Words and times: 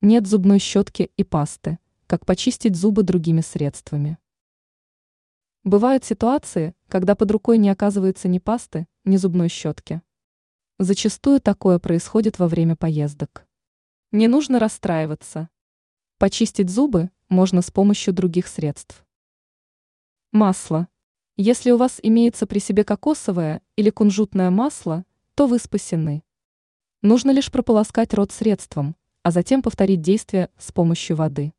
Нет 0.00 0.28
зубной 0.28 0.60
щетки 0.60 1.10
и 1.16 1.24
пасты. 1.24 1.80
Как 2.06 2.24
почистить 2.24 2.76
зубы 2.76 3.02
другими 3.02 3.40
средствами. 3.40 4.16
Бывают 5.64 6.04
ситуации, 6.04 6.76
когда 6.86 7.16
под 7.16 7.32
рукой 7.32 7.58
не 7.58 7.68
оказывается 7.68 8.28
ни 8.28 8.38
пасты, 8.38 8.86
ни 9.04 9.16
зубной 9.16 9.48
щетки. 9.48 10.00
Зачастую 10.78 11.40
такое 11.40 11.80
происходит 11.80 12.38
во 12.38 12.46
время 12.46 12.76
поездок. 12.76 13.44
Не 14.12 14.28
нужно 14.28 14.60
расстраиваться. 14.60 15.48
Почистить 16.18 16.70
зубы 16.70 17.10
можно 17.28 17.60
с 17.60 17.72
помощью 17.72 18.14
других 18.14 18.46
средств. 18.46 19.04
Масло. 20.30 20.86
Если 21.36 21.72
у 21.72 21.76
вас 21.76 21.98
имеется 22.00 22.46
при 22.46 22.60
себе 22.60 22.84
кокосовое 22.84 23.62
или 23.74 23.90
кунжутное 23.90 24.50
масло, 24.50 25.04
то 25.34 25.48
вы 25.48 25.58
спасены. 25.58 26.22
Нужно 27.02 27.32
лишь 27.32 27.50
прополоскать 27.50 28.14
рот 28.14 28.30
средством, 28.30 28.94
а 29.22 29.30
затем 29.30 29.62
повторить 29.62 30.00
действие 30.00 30.50
с 30.58 30.72
помощью 30.72 31.16
воды. 31.16 31.52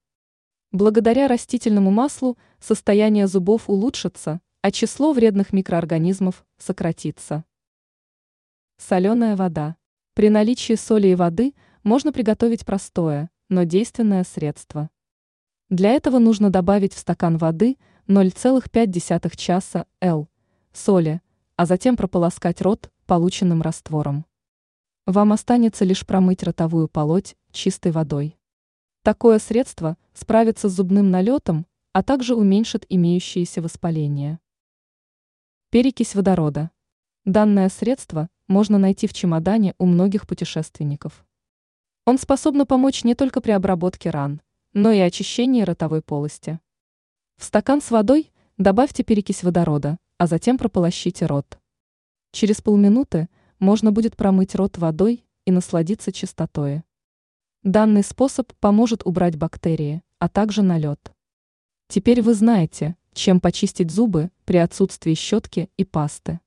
Благодаря 0.72 1.28
растительному 1.28 1.92
маслу 1.92 2.38
состояние 2.60 3.28
зубов 3.28 3.70
улучшится, 3.70 4.42
а 4.62 4.72
число 4.72 5.14
вредных 5.14 5.54
микроорганизмов 5.54 6.46
сократится. 6.58 7.44
Соленая 8.78 9.36
вода. 9.36 9.76
При 10.14 10.30
наличии 10.30 10.76
соли 10.76 11.08
и 11.08 11.16
воды 11.16 11.54
можно 11.84 12.12
приготовить 12.12 12.66
простое, 12.66 13.30
но 13.50 13.64
действенное 13.64 14.24
средство. 14.24 14.90
Для 15.70 15.92
этого 15.92 16.20
нужно 16.20 16.50
добавить 16.50 16.94
в 16.94 17.00
стакан 17.00 17.38
воды 17.38 17.78
0,5 18.08 19.36
часа 19.36 19.86
Л 20.02 20.30
соли, 20.74 21.22
а 21.56 21.66
затем 21.66 21.98
прополоскать 21.98 22.62
рот 22.62 22.92
полученным 23.06 23.62
раствором. 23.62 24.26
Вам 25.10 25.34
останется 25.34 25.86
лишь 25.86 26.06
промыть 26.06 26.44
ротовую 26.44 26.88
полоть 26.88 27.36
чистой 27.52 27.92
водой. 27.92 28.38
Такое 29.02 29.40
средство 29.40 29.98
справится 30.14 30.70
с 30.70 30.74
зубным 30.74 31.10
налетом, 31.10 31.66
а 31.94 32.04
также 32.04 32.36
уменьшит 32.36 32.86
имеющиеся 32.90 33.64
воспаления. 33.64 34.40
Перекись 35.72 36.14
водорода. 36.14 36.70
Данное 37.26 37.70
средство 37.70 38.30
можно 38.48 38.78
найти 38.78 39.08
в 39.08 39.14
чемодане 39.14 39.74
у 39.80 39.88
многих 39.88 40.28
путешественников. 40.28 41.26
Он 42.06 42.20
способен 42.20 42.68
помочь 42.68 43.04
не 43.04 43.16
только 43.16 43.42
при 43.42 43.50
обработке 43.50 44.12
ран, 44.12 44.44
но 44.74 44.92
и 44.92 45.00
очищении 45.00 45.64
ротовой 45.64 46.04
полости. 46.04 46.60
В 47.38 47.46
стакан 47.46 47.82
с 47.82 47.90
водой 47.90 48.32
добавьте 48.60 49.04
перекись 49.04 49.42
водорода, 49.42 49.98
а 50.20 50.28
затем 50.28 50.60
прополощите 50.60 51.26
рот. 51.26 51.58
Через 52.32 52.62
полминуты 52.62 53.28
можно 53.60 53.92
будет 53.92 54.16
промыть 54.16 54.56
рот 54.56 54.78
водой 54.78 55.26
и 55.46 55.52
насладиться 55.52 56.12
чистотой. 56.12 56.84
Данный 57.64 58.04
способ 58.04 58.54
поможет 58.60 59.02
убрать 59.06 59.36
бактерии, 59.36 60.02
а 60.18 60.30
также 60.30 60.62
налет. 60.62 61.12
Теперь 61.88 62.22
вы 62.22 62.34
знаете, 62.34 62.96
чем 63.14 63.40
почистить 63.42 63.92
зубы 63.92 64.32
при 64.46 64.58
отсутствии 64.58 65.14
щетки 65.14 65.70
и 65.76 65.84
пасты. 65.84 66.40